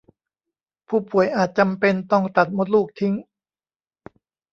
[0.87, 3.13] ผู้ป่วยอาจจำเป็นต้องตัดมดลูกทิ้ง